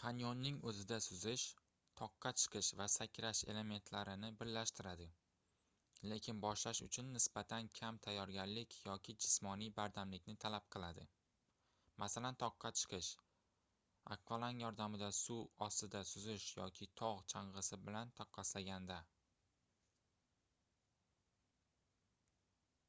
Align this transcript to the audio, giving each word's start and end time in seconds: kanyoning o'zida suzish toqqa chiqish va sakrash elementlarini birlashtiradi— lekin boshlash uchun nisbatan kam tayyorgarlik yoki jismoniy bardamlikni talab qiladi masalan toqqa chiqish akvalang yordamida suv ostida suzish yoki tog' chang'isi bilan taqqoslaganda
kanyoning 0.00 0.58
o'zida 0.72 0.96
suzish 1.06 1.46
toqqa 2.00 2.30
chiqish 2.42 2.68
va 2.80 2.84
sakrash 2.96 3.38
elementlarini 3.54 4.28
birlashtiradi— 4.42 5.06
lekin 6.12 6.42
boshlash 6.44 6.80
uchun 6.86 7.08
nisbatan 7.16 7.70
kam 7.80 7.98
tayyorgarlik 8.06 8.76
yoki 8.90 9.16
jismoniy 9.24 9.72
bardamlikni 9.80 10.36
talab 10.44 10.68
qiladi 10.76 11.06
masalan 12.04 12.38
toqqa 12.44 12.72
chiqish 12.82 13.08
akvalang 14.18 14.62
yordamida 14.66 15.08
suv 15.22 15.64
ostida 15.68 16.04
suzish 16.12 16.48
yoki 16.60 16.88
tog' 17.02 17.24
chang'isi 17.34 17.80
bilan 17.88 18.14
taqqoslaganda 18.22 19.00